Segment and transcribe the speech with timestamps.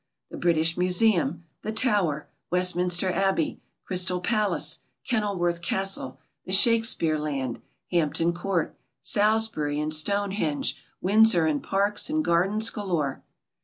[0.31, 8.33] The British Museum, the Tower, Westminister Abbey, Crystal Palace, Kenilworth Castle, the Shakespeare Land, Hampton
[8.33, 13.21] Court, Salisbury and Stonehenge, Windsor and Parks and Gardens galore!